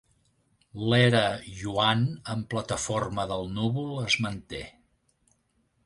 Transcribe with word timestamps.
L'era 0.93 1.21
Yuan 1.59 2.01
en 2.37 2.43
plataforma 2.55 3.29
del 3.35 3.47
núvol 3.61 3.93
es 4.09 4.21
manté. 4.27 4.65